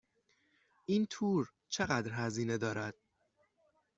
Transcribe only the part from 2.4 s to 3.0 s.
دارد؟